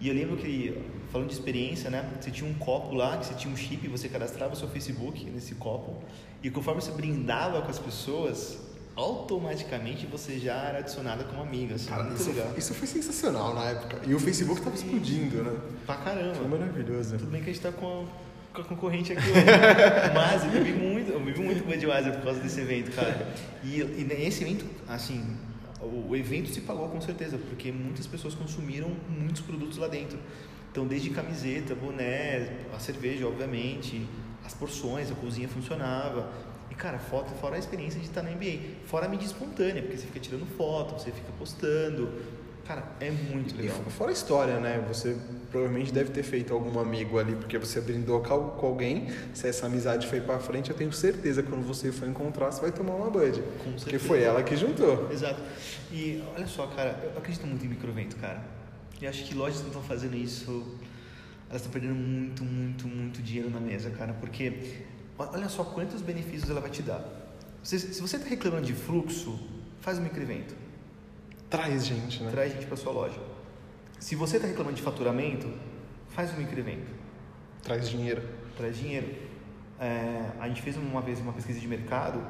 [0.00, 0.80] E eu lembro que,
[1.10, 2.08] falando de experiência, né?
[2.20, 5.54] Você tinha um copo lá, que você tinha um chip, você cadastrava seu Facebook nesse
[5.56, 6.02] copo.
[6.42, 8.58] E conforme você brindava com as pessoas,
[8.94, 11.74] automaticamente você já era adicionada como amiga.
[11.74, 14.00] Assim, Cara, isso, isso foi sensacional na época.
[14.06, 15.56] E o Facebook tava explodindo, né?
[15.86, 16.34] Pra caramba.
[16.34, 17.16] Foi maravilhoso.
[17.18, 18.04] Tudo bem que a gente tá com
[18.52, 19.44] a, com a concorrente aqui hoje.
[20.14, 23.34] Mas eu bebi muito, eu bebi muito Budweiser por causa desse evento, cara.
[23.64, 25.24] E, e nesse evento, assim,
[25.80, 30.18] o, evento se pagou com certeza, porque muitas pessoas consumiram muitos produtos lá dentro.
[30.70, 34.06] Então, desde camiseta, boné, a cerveja, obviamente,
[34.44, 36.30] as porções, a cozinha funcionava.
[36.70, 38.86] E, cara, foto, fora a experiência de estar na NBA.
[38.86, 42.12] Fora a mídia espontânea, porque você fica tirando foto, você fica postando.
[42.68, 43.78] Cara, é muito E legal.
[43.78, 44.84] f- fora a história, né?
[44.88, 45.16] Você
[45.50, 49.08] provavelmente deve ter feito algum amigo ali, porque você brindou com al- com alguém.
[49.32, 52.60] Se essa amizade foi pra frente, eu tenho certeza que quando você for encontrar, você
[52.60, 53.42] vai tomar uma Bud.
[53.64, 55.10] Com Porque foi ela que juntou.
[55.10, 55.40] Exato.
[55.90, 58.44] E olha só, cara, eu acredito muito em microevento, cara.
[59.00, 60.76] E acho que lojas que estão fazendo isso,
[61.48, 64.12] elas estão perdendo muito, muito, muito dinheiro na mesa, cara.
[64.12, 64.82] Porque
[65.16, 67.02] olha só quantos benefícios ela vai te dar.
[67.62, 69.40] Se, se você está reclamando de fluxo,
[69.80, 70.54] faz um microevento.
[71.50, 72.30] Traz gente, né?
[72.30, 73.18] Traz gente para sua loja.
[73.98, 75.48] Se você está reclamando de faturamento,
[76.08, 76.90] faz um microevento.
[77.62, 78.22] Traz dinheiro.
[78.56, 79.14] Traz dinheiro.
[79.80, 82.22] É, a gente fez uma vez uma pesquisa de mercado,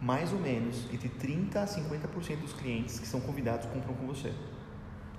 [0.00, 4.32] mais ou menos entre 30% a 50% dos clientes que são convidados compram com você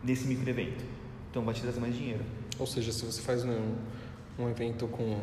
[0.04, 0.84] nesse microevento.
[1.30, 2.24] Então vai te trazer mais dinheiro.
[2.60, 3.76] Ou seja, se você faz um,
[4.38, 5.22] um evento com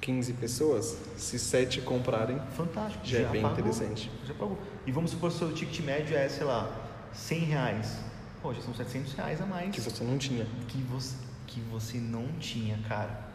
[0.00, 3.04] 15 pessoas, se 7 comprarem, Fantástico.
[3.04, 4.10] Já é bem pagou, interessante.
[4.26, 4.58] Já pagou.
[4.86, 6.87] E vamos supor que o seu ticket médio é, sei lá,
[7.18, 7.98] 100 reais.
[8.40, 10.46] Pô, já são 700 reais a mais que você não tinha.
[10.68, 13.28] que você, que você não tinha, cara.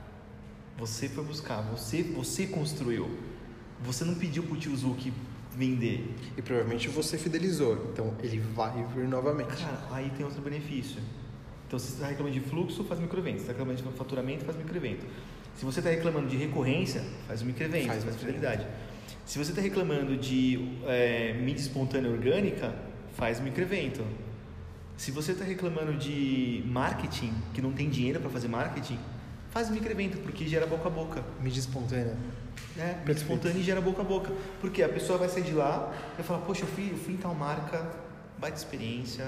[0.77, 3.19] Você foi buscar, você, você construiu.
[3.83, 5.13] Você não pediu pro tio Zuki
[5.55, 6.15] vender.
[6.37, 9.57] E provavelmente você fidelizou, então ele vai vir novamente.
[9.57, 11.01] Cara, aí tem outro benefício.
[11.67, 13.39] Então, se você está reclamando de fluxo, faz microevento.
[13.39, 15.05] Se você está reclamando de faturamento, faz microevento.
[15.55, 18.65] Se você está reclamando de recorrência, faz um microevento, Faz faz, fidelidade.
[19.25, 22.73] Se você está reclamando de é, mídia espontânea orgânica,
[23.13, 24.05] faz um microevento.
[24.97, 28.99] Se você está reclamando de marketing, que não tem dinheiro para fazer marketing,
[29.51, 31.23] faz um microevento, porque gera boca a boca.
[31.41, 32.15] Mídia espontânea.
[32.77, 34.31] É, mídia espontânea e gera boca a boca.
[34.61, 37.13] Porque a pessoa vai sair de lá e vai falar, poxa, eu fui, eu fui
[37.13, 37.91] em tal marca,
[38.37, 39.25] baita experiência,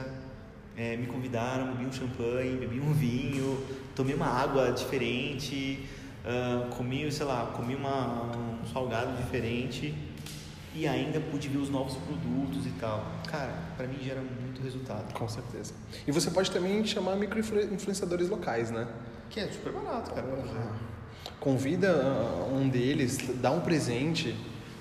[0.78, 3.63] é, me convidaram, bebi um champanhe, bebi um vinho,
[3.95, 5.88] tomei uma água diferente,
[6.26, 9.93] ah, comi, sei lá, comi uma, um salgado diferente
[10.76, 13.10] e ainda pude ver os novos produtos e tal.
[13.30, 15.14] Cara, pra mim gera muito resultado.
[15.14, 15.74] Com certeza.
[16.06, 18.86] E você pode também chamar micro-influenciadores locais, né?
[19.30, 20.28] Que é super barato, cara.
[20.28, 20.60] pra fazer.
[21.40, 24.36] Convida ah, um deles, dá um presente,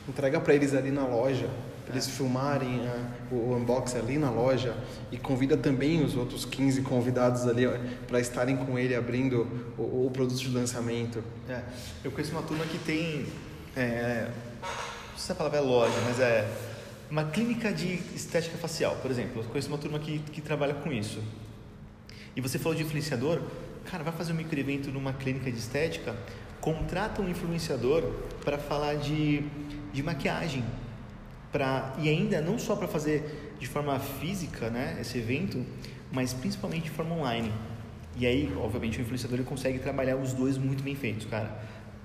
[0.09, 1.49] entrega pra eles ali na loja.
[1.85, 4.75] para eles filmarem uh, o, o unboxing ali na loja
[5.13, 7.67] e convida também os outros 15 convidados ali
[8.09, 9.47] para estarem com ele abrindo
[9.79, 11.23] o, o, produto de lançamento.
[11.49, 11.63] É,
[12.03, 13.27] eu conheço uma turma que tem,
[13.77, 14.29] é,
[15.25, 16.47] se a palavra é loja, mas é
[17.11, 19.41] uma clínica de estética facial, por exemplo.
[19.41, 21.19] Eu conheço uma turma que, que trabalha com isso.
[22.37, 23.41] E você falou de influenciador,
[23.87, 26.15] cara, vai fazer um micro evento numa clínica de estética,
[26.61, 28.03] contrata um influenciador
[28.45, 29.43] para falar de,
[29.95, 30.63] de maquiagem.
[31.51, 35.65] Pra, e ainda não só para fazer de forma física né, esse evento,
[36.13, 37.51] mas principalmente de forma online.
[38.17, 41.51] E aí, obviamente, o influenciador ele consegue trabalhar os dois muito bem feitos, cara.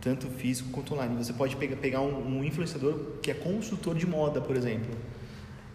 [0.01, 1.23] Tanto físico quanto online.
[1.23, 4.95] Você pode pegar, um, um influenciador que é consultor de moda, por exemplo.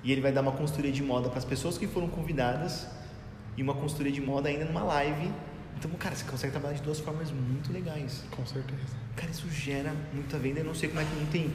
[0.02, 2.86] E ele vai dar uma consultoria de moda para as pessoas que foram convidadas
[3.56, 5.30] e uma consultoria de moda ainda numa live.
[5.76, 8.24] Então, cara, você consegue trabalhar de duas formas muito legais.
[8.30, 8.96] Com certeza.
[9.16, 10.60] Cara, isso gera muita venda.
[10.60, 11.50] Eu não sei como é que não tem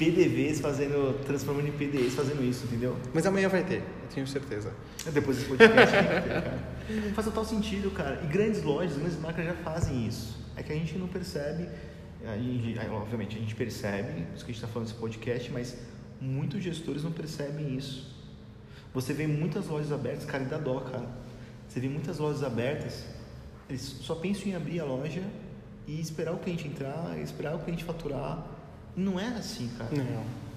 [0.00, 2.96] PDVs fazendo, transformando em PDEs fazendo isso, entendeu?
[3.12, 4.72] Mas amanhã vai ter, eu tenho certeza.
[5.12, 6.79] Depois desse podcast vai ter, cara.
[7.14, 8.20] Faz total sentido, cara.
[8.24, 10.38] E grandes lojas, grandes marcas já fazem isso.
[10.56, 11.68] É que a gente não percebe,
[12.24, 15.76] aí, obviamente a gente percebe, isso que a gente está falando nesse podcast, mas
[16.20, 18.14] muitos gestores não percebem isso.
[18.92, 21.08] Você vê muitas lojas abertas, cara, e dá dó, cara.
[21.68, 23.04] Você vê muitas lojas abertas,
[23.68, 25.22] eles só pensam em abrir a loja
[25.86, 28.44] e esperar o cliente entrar, esperar o cliente faturar.
[28.96, 29.90] Não é assim, cara.
[29.94, 30.49] Não.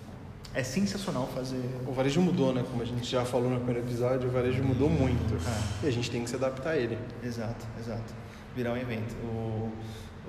[0.55, 1.63] É sensacional fazer.
[1.87, 2.63] O varejo mudou, né?
[2.69, 5.35] Como a gente já falou no primeiro episódio, o varejo mudou muito.
[5.35, 5.85] É.
[5.85, 6.97] E a gente tem que se adaptar a ele.
[7.23, 8.13] Exato, exato.
[8.55, 9.15] Virar um evento.
[9.25, 9.71] O,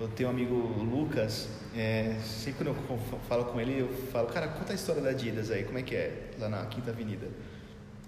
[0.01, 4.49] eu tenho um amigo Lucas, é, sempre quando eu falo com ele, eu falo, cara,
[4.49, 7.29] conta a história da Adidas aí, como é que é, lá na Quinta Avenida.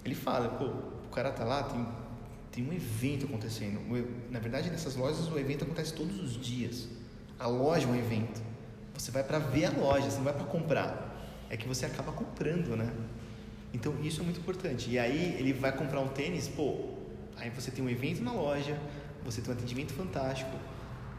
[0.03, 1.87] Ele fala, pô, o cara tá lá, tem,
[2.51, 3.79] tem um evento acontecendo.
[4.29, 6.87] Na verdade, nessas lojas o evento acontece todos os dias.
[7.39, 8.41] A loja é um evento.
[8.95, 11.06] Você vai para ver a loja, você não vai para comprar.
[11.49, 12.91] É que você acaba comprando, né?
[13.73, 14.89] Então isso é muito importante.
[14.89, 16.77] E aí ele vai comprar um tênis, pô,
[17.37, 18.77] aí você tem um evento na loja,
[19.23, 20.51] você tem um atendimento fantástico.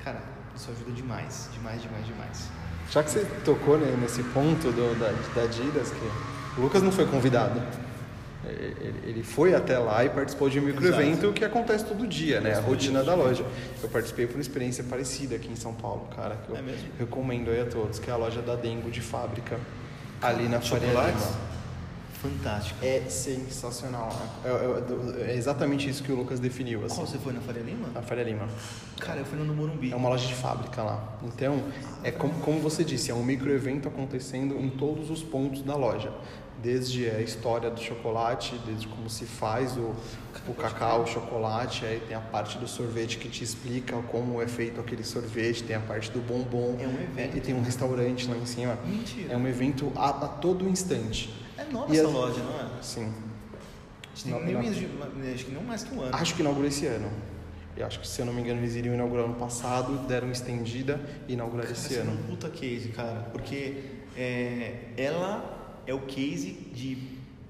[0.02, 0.22] Cara,
[0.54, 2.48] isso ajuda demais, demais, demais, demais.
[2.90, 6.90] Já que você tocou né, nesse ponto do, da, da Adidas, que o Lucas não
[6.90, 7.60] foi convidado.
[9.04, 12.54] Ele foi até lá e participou de um microevento que acontece todo dia, né?
[12.54, 13.44] A rotina da loja.
[13.82, 16.62] Eu participei por uma experiência parecida aqui em São Paulo, cara, que eu é
[16.98, 19.58] recomendo aí a todos, que é a loja da Dengo de fábrica,
[20.20, 21.48] ali na Faria Lima.
[22.20, 22.84] Fantástico.
[22.84, 24.10] É sensacional.
[24.44, 26.84] É, é, é, exatamente isso que o Lucas definiu.
[26.84, 26.96] Assim.
[26.96, 27.88] Qual você foi na Faria Lima?
[27.94, 28.48] Na Faria Lima.
[28.98, 29.92] Cara, eu fui no Morumbi.
[29.92, 31.16] É uma loja de fábrica lá.
[31.22, 31.62] Então,
[32.02, 36.12] é como, como você disse, é um microevento acontecendo em todos os pontos da loja
[36.62, 39.94] desde a história do chocolate, desde como se faz o,
[40.46, 44.48] o cacau, o chocolate, aí tem a parte do sorvete que te explica como é
[44.48, 46.76] feito aquele sorvete, tem a parte do bombom.
[46.80, 47.36] É um evento.
[47.36, 48.78] E tem um restaurante lá em cima.
[48.84, 49.32] Mentira.
[49.32, 51.32] É um evento a, a todo instante.
[51.56, 52.10] É nova e essa a...
[52.10, 52.82] loja, não é?
[52.82, 53.12] Sim.
[54.12, 56.16] Acho que, nem, acho que não mais que um ano.
[56.16, 57.08] Acho que inaugurou esse ano.
[57.76, 61.00] Eu acho que, se eu não me engano, eles iriam inaugurar ano passado, deram estendida
[61.28, 62.10] e inauguraram esse ano.
[62.10, 63.84] É um puta case, cara, porque
[64.16, 65.57] é, ela
[65.88, 66.98] é o case de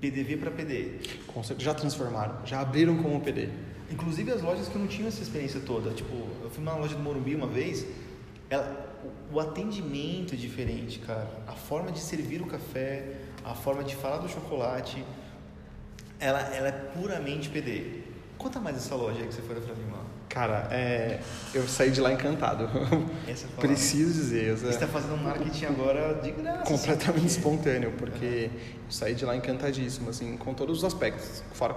[0.00, 1.00] PDV para PD.
[1.58, 3.48] Já transformaram, já abriram como PD.
[3.90, 5.90] Inclusive as lojas que não tinham essa experiência toda.
[5.90, 7.84] Tipo, eu fui numa loja do Morumbi uma vez,
[8.48, 8.96] ela,
[9.32, 11.28] o atendimento é diferente, cara.
[11.48, 15.04] A forma de servir o café, a forma de falar do chocolate,
[16.20, 18.02] ela, ela é puramente PD.
[18.36, 19.98] Conta mais essa loja aí que você foi da Lima.
[20.28, 21.20] Cara, é,
[21.54, 22.68] eu saí de lá encantado.
[23.26, 24.56] Essa Preciso dizer.
[24.56, 26.64] Você está fazendo um marketing agora de graça.
[26.64, 28.60] Completamente assim, espontâneo, porque uhum.
[28.86, 31.42] eu saí de lá encantadíssimo, assim, com todos os aspectos.
[31.52, 31.74] Fora,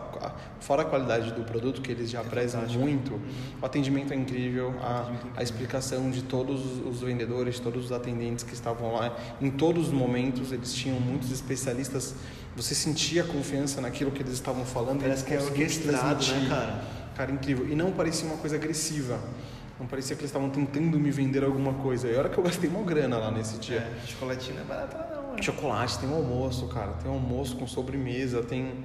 [0.60, 3.22] fora a qualidade do produto, que eles já é prezam muito, uhum.
[3.62, 7.86] o atendimento é incrível, a, atendimento é a explicação de todos os vendedores, de todos
[7.86, 9.16] os atendentes que estavam lá.
[9.42, 12.16] Em todos os momentos, eles tinham muitos especialistas.
[12.54, 15.00] Você sentia confiança naquilo que eles estavam falando.
[15.00, 17.01] Parece que é orquestrado, né, cara?
[17.16, 17.68] Cara, incrível.
[17.68, 19.20] E não parecia uma coisa agressiva.
[19.82, 22.08] Não parecia que eles estavam tentando me vender alguma coisa.
[22.08, 23.80] E a hora que eu gastei uma grana lá nesse dia.
[23.80, 25.42] É, chocolatinho não é barato não, né?
[25.42, 26.92] Chocolate, tem um almoço, cara.
[27.02, 28.76] Tem um almoço com sobremesa, tem,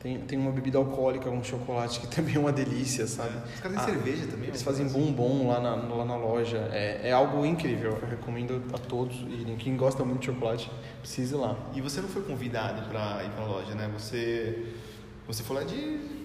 [0.00, 3.36] tem, tem uma bebida alcoólica com chocolate que também é uma delícia, sabe?
[3.36, 3.54] É.
[3.54, 4.48] Os caras têm ah, cerveja também?
[4.48, 4.98] Eles fazem assim.
[4.98, 6.68] bombom lá na, lá na loja.
[6.72, 7.96] É, é algo incrível.
[8.02, 9.54] Eu recomendo a todos irem.
[9.54, 10.68] Quem gosta muito de chocolate,
[11.00, 11.56] precisa ir lá.
[11.76, 13.88] E você não foi convidado para ir para a loja, né?
[13.96, 14.66] Você,
[15.28, 16.19] você foi lá de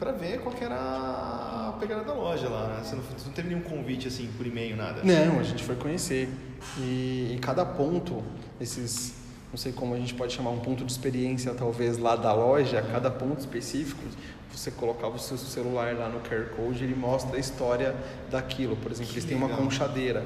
[0.00, 2.80] para ver qual era a pegada da loja lá, né?
[2.82, 5.02] Você não, você não teve nenhum convite assim por e-mail, nada?
[5.04, 6.30] Não, a gente foi conhecer.
[6.78, 8.22] E em cada ponto,
[8.58, 9.12] esses,
[9.52, 12.82] não sei como a gente pode chamar, um ponto de experiência talvez lá da loja,
[12.90, 14.02] cada ponto específico,
[14.50, 17.94] você colocava o seu celular lá no QR Code, ele mostra a história
[18.30, 18.76] daquilo.
[18.76, 20.24] Por exemplo, que eles têm uma conchadeira,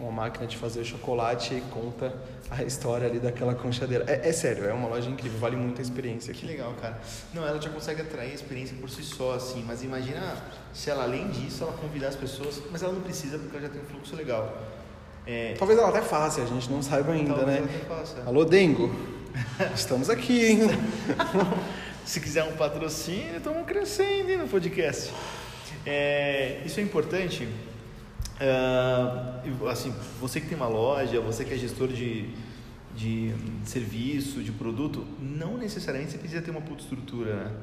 [0.00, 2.12] uma máquina de fazer chocolate e conta
[2.50, 4.04] a história ali daquela conchadeira.
[4.08, 6.46] É, é sério, é uma loja incrível, vale muito a experiência Que aqui.
[6.46, 6.98] legal, cara.
[7.34, 10.36] Não, ela já consegue atrair a experiência por si só, assim, mas imagina
[10.72, 13.72] se ela, além disso, ela convidar as pessoas, mas ela não precisa porque ela já
[13.72, 14.56] tem um fluxo legal.
[15.26, 17.68] É, Talvez ela até faça, a gente não saiba ainda, talvez né?
[17.68, 18.22] ela até faça.
[18.26, 18.90] Alô, Dengo.
[19.74, 20.58] Estamos aqui, hein?
[22.04, 25.12] Se quiser um patrocínio, estamos crescendo hein, no podcast.
[25.86, 27.46] É, isso é importante.
[28.40, 32.30] E, assim, você que tem uma loja, você que é gestor de,
[32.94, 37.56] de serviço, de produto, não necessariamente você precisa ter uma puta estrutura né,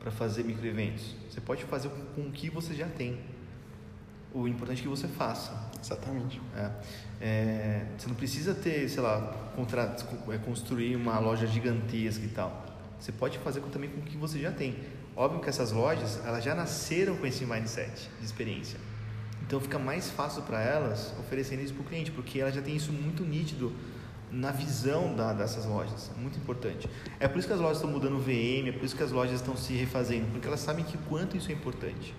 [0.00, 1.14] para fazer microeventos.
[1.30, 3.18] Você pode fazer com, com o que você já tem.
[4.32, 5.70] O importante é que você faça.
[5.80, 6.40] Exatamente.
[6.56, 6.70] É.
[7.20, 9.20] É, você não precisa ter, sei lá,
[9.54, 9.94] contra,
[10.30, 12.64] é, construir uma loja gigantesca e tal.
[12.98, 14.76] Você pode fazer também com o que você já tem.
[15.14, 18.80] Óbvio que essas lojas, elas já nasceram com esse mindset de experiência.
[19.46, 22.74] Então fica mais fácil para elas oferecerem isso para o cliente, porque elas já têm
[22.76, 23.72] isso muito nítido
[24.30, 26.10] na visão da, dessas lojas.
[26.16, 26.88] É muito importante.
[27.20, 29.12] É por isso que as lojas estão mudando o VM, é por isso que as
[29.12, 32.14] lojas estão se refazendo, porque elas sabem que quanto isso é importante.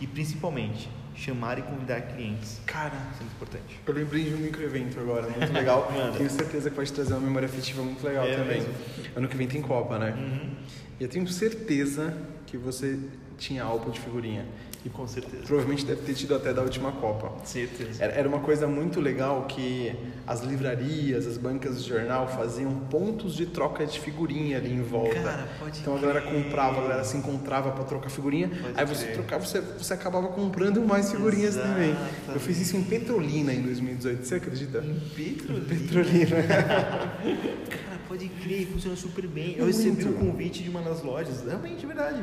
[0.00, 2.60] E principalmente, chamar e convidar clientes.
[2.66, 3.80] Cara, Isso é muito importante.
[3.86, 5.92] eu lembrei de um microevento agora, muito legal.
[6.16, 8.60] Tenho certeza que pode trazer uma memória afetiva muito legal É também.
[8.62, 8.74] mesmo?
[9.14, 10.10] Ano que vem tem Copa, né?
[10.18, 10.50] Uhum.
[10.98, 12.98] E eu tenho certeza que você
[13.38, 14.44] tinha álbum de figurinha.
[14.84, 15.44] E com certeza.
[15.46, 17.32] Provavelmente deve ter tido até da última Copa.
[17.44, 18.02] Certeza.
[18.02, 19.94] Era uma coisa muito legal que
[20.26, 25.14] as livrarias, as bancas de jornal faziam pontos de troca de figurinha ali em volta.
[25.20, 26.42] Cara, pode então a galera crer.
[26.42, 28.48] comprava, a galera se encontrava para trocar figurinha.
[28.48, 29.14] Pode aí você crer.
[29.14, 31.68] trocava, você, você acabava comprando mais figurinhas Exato.
[31.68, 31.94] também.
[32.32, 34.78] Eu fiz isso em Petrolina em 2018, você acredita?
[34.78, 35.64] Em Petrolina.
[35.66, 36.36] Petrolina.
[37.70, 39.54] Cara, pode crer, funciona super bem.
[39.56, 42.22] Eu recebi um convite de uma das lojas, realmente, de verdade.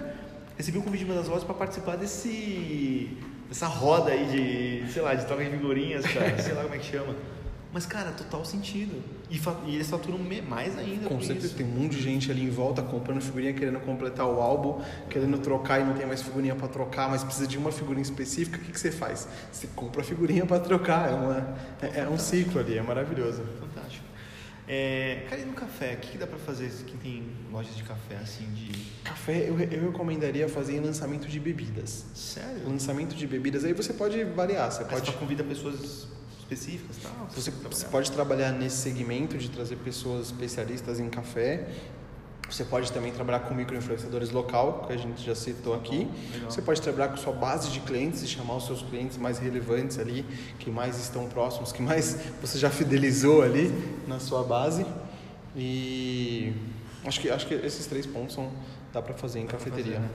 [0.59, 3.17] Recebi um convite de uma das lojas para participar desse.
[3.47, 4.25] dessa roda aí
[4.83, 6.37] de, sei lá, de troca de figurinhas, cara.
[6.43, 7.15] sei lá como é que chama.
[7.71, 9.01] Mas, cara, total sentido.
[9.29, 10.19] E, e eles faturam
[10.49, 11.55] mais ainda Com certeza isso.
[11.55, 15.37] tem um monte de gente ali em volta comprando figurinha, querendo completar o álbum, querendo
[15.37, 18.57] trocar e não tem mais figurinha para trocar, mas precisa de uma figurinha específica.
[18.57, 19.29] O que, que você faz?
[19.53, 21.09] Você compra a figurinha para trocar.
[21.09, 23.43] É, uma, é, é um ciclo ali, é maravilhoso.
[23.61, 24.03] Fantástico.
[24.67, 25.93] É, cara, e no café?
[25.93, 28.71] O que, que dá pra fazer quem tem lojas de café assim de.
[29.03, 32.05] Café eu, eu recomendaria fazer em lançamento de bebidas.
[32.13, 32.67] Sério?
[32.67, 36.07] Lançamento de bebidas, aí você pode variar, você Aí pode Você convida pessoas
[36.39, 37.27] específicas tal?
[37.29, 37.91] Você, pode você trabalhar.
[37.91, 41.67] pode trabalhar nesse segmento de trazer pessoas especialistas em café.
[42.49, 46.09] Você pode também trabalhar com microinfluenciadores local, que a gente já citou aqui.
[46.33, 46.49] Legal.
[46.49, 49.99] Você pode trabalhar com sua base de clientes e chamar os seus clientes mais relevantes
[49.99, 50.25] ali,
[50.57, 53.71] que mais estão próximos, que mais você já fidelizou ali
[54.07, 54.83] na sua base.
[55.55, 56.53] E
[57.05, 58.51] acho que acho que esses três pontos são
[58.91, 59.95] dá para fazer em Dá cafeteria.
[59.95, 60.09] fazer, né?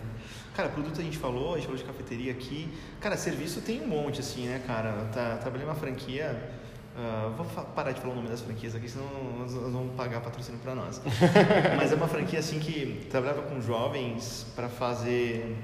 [0.54, 2.68] Cara, produto a gente falou, a gente falou de cafeteria aqui.
[3.00, 5.08] Cara, serviço tem um monte, assim, né, cara?
[5.12, 6.50] Tá, trabalhei numa franquia.
[6.96, 7.44] ah, vou
[7.74, 9.06] parar de falar o nome das franquias aqui, senão
[9.38, 11.00] nós, nós vamos pagar patrocínio pra nós.
[11.76, 15.56] Mas é uma franquia, assim, que trabalhava com jovens para fazer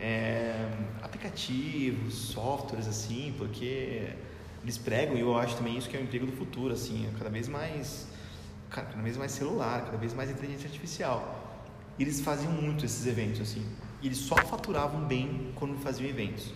[0.00, 0.68] é,
[1.02, 4.08] aplicativos, softwares, assim, porque
[4.62, 7.18] eles pregam, e eu acho também isso que é o emprego do futuro, assim, é
[7.18, 8.08] cada vez mais.
[8.70, 11.40] Cara, cada vez mais celular, cada vez mais inteligência artificial.
[11.98, 13.66] E eles faziam muito esses eventos, assim.
[14.00, 16.54] E eles só faturavam bem quando faziam eventos.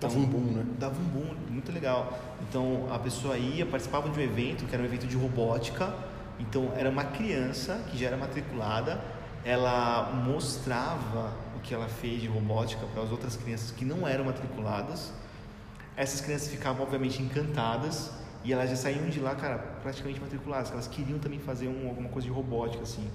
[0.00, 0.66] Dava um boom, né?
[0.78, 2.18] Dava um boom, muito legal.
[2.48, 5.94] Então a pessoa ia, participava de um evento, que era um evento de robótica.
[6.40, 9.00] Então era uma criança que já era matriculada,
[9.44, 14.24] ela mostrava o que ela fez de robótica para as outras crianças que não eram
[14.24, 15.12] matriculadas.
[15.96, 18.10] Essas crianças ficavam obviamente encantadas
[18.44, 20.70] e elas já saíam de lá, cara, praticamente matriculadas.
[20.72, 23.08] Elas queriam também fazer um, alguma coisa de robótica assim.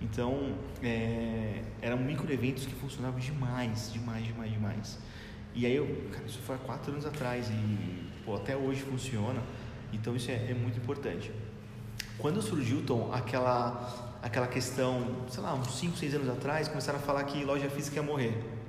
[0.00, 4.98] Então, é, eram micro eventos que funcionavam demais, demais, demais, demais.
[5.54, 9.42] E aí, eu, cara, isso foi há quatro anos atrás e pô, até hoje funciona.
[9.92, 11.30] Então, isso é, é muito importante.
[12.16, 17.02] Quando surgiu, Tom, aquela, aquela questão, sei lá, uns 5, 6 anos atrás, começaram a
[17.02, 18.59] falar que loja física ia morrer.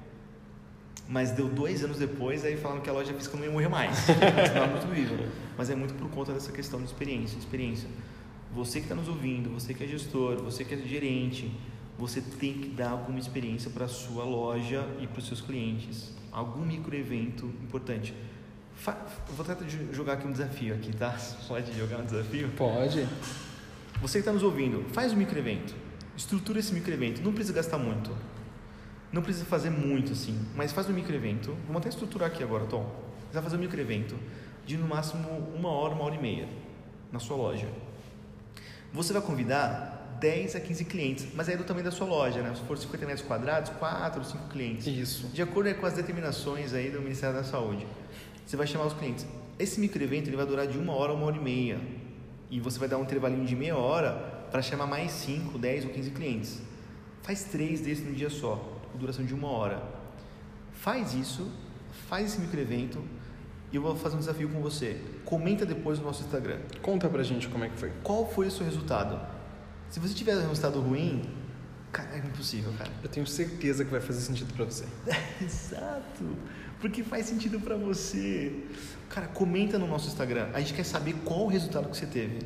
[1.11, 3.97] Mas deu dois anos depois, aí falaram que a loja física não ia morrer mais.
[4.71, 5.15] Muito viva.
[5.57, 7.37] Mas é muito por conta dessa questão de experiência.
[7.37, 7.89] experiência.
[8.55, 11.51] Você que está nos ouvindo, você que é gestor, você que é gerente,
[11.99, 16.13] você tem que dar alguma experiência para a sua loja e para os seus clientes.
[16.31, 18.13] Algum microevento importante.
[18.73, 18.97] Fa
[19.35, 21.11] vou tentar de- jogar aqui um desafio aqui, tá?
[21.45, 22.47] Pode jogar um desafio?
[22.55, 23.05] Pode.
[24.01, 25.75] Você que está nos ouvindo, faz um microevento.
[26.15, 27.21] Estrutura esse microevento.
[27.21, 28.09] Não precisa gastar muito.
[29.11, 30.37] Não precisa fazer muito, assim.
[30.55, 31.55] Mas faz um microevento.
[31.65, 32.83] Vamos até estruturar aqui agora, Tom.
[33.27, 34.15] Você vai fazer um microevento
[34.65, 36.47] de no máximo uma hora, uma hora e meia
[37.11, 37.67] na sua loja.
[38.93, 42.41] Você vai convidar 10 a 15 clientes, mas aí é do tamanho da sua loja,
[42.41, 42.53] né?
[42.55, 44.85] Se for 50 metros quadrados, 4 ou 5 clientes.
[44.85, 45.27] Isso.
[45.27, 47.85] De acordo com as determinações aí do Ministério da Saúde.
[48.45, 49.25] Você vai chamar os clientes.
[49.57, 51.79] Esse micro evento ele vai durar de uma hora a uma hora e meia.
[52.49, 54.11] E você vai dar um intervalinho de meia hora
[54.51, 56.61] para chamar mais 5, 10 ou 15 clientes.
[57.23, 59.83] Faz três desses no dia só, duração de uma hora.
[60.73, 61.51] Faz isso,
[62.07, 63.03] faz esse micro evento
[63.71, 64.99] e eu vou fazer um desafio com você.
[65.23, 66.59] Comenta depois no nosso Instagram.
[66.81, 67.91] Conta pra gente como é que foi.
[68.03, 69.19] Qual foi o seu resultado?
[69.89, 71.21] Se você tiver um resultado ruim,
[71.91, 72.91] cara, é impossível, cara.
[73.01, 74.85] Eu tenho certeza que vai fazer sentido para você.
[75.41, 76.25] Exato.
[76.79, 78.63] Porque faz sentido para você.
[79.09, 80.49] Cara, comenta no nosso Instagram.
[80.53, 82.39] A gente quer saber qual o resultado que você teve.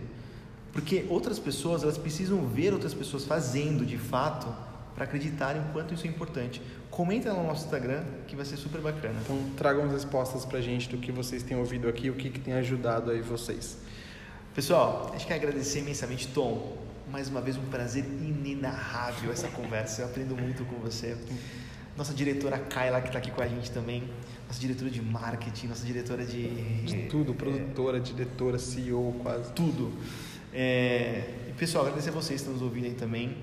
[0.74, 4.54] Porque outras pessoas, elas precisam ver outras pessoas fazendo de fato
[4.96, 6.62] para acreditarem o quanto isso é importante.
[6.89, 9.16] Comenta no nosso Instagram que vai ser super bacana.
[9.22, 12.39] Então tragam as respostas pra gente do que vocês têm ouvido aqui, o que, que
[12.39, 13.78] tem ajudado aí vocês.
[14.54, 16.78] Pessoal, acho que agradecer imensamente, Tom.
[17.12, 20.02] Mais uma vez um prazer inenarrável essa conversa.
[20.02, 21.18] Eu aprendo muito com você.
[21.98, 24.04] Nossa diretora Kyla, que está aqui com a gente também.
[24.48, 26.84] Nossa diretora de marketing, nossa diretora de.
[26.84, 29.52] De tudo, produtora, diretora, CEO, quase.
[29.52, 29.91] Tudo.
[30.54, 33.36] É, pessoal, agradecer a vocês que estão nos ouvindo aí também.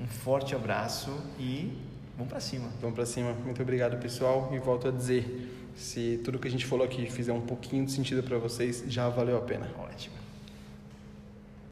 [0.00, 1.70] Um forte abraço e
[2.16, 2.68] vamos para cima.
[2.80, 3.32] Vamos para cima.
[3.44, 4.50] Muito obrigado, pessoal.
[4.52, 7.92] E volto a dizer, se tudo que a gente falou aqui fizer um pouquinho de
[7.92, 9.68] sentido para vocês, já valeu a pena.
[9.78, 10.19] Ótimo.